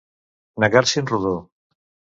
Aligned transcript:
Negar-s'hi 0.65 0.99
en 1.05 1.13
rodó. 1.15 1.37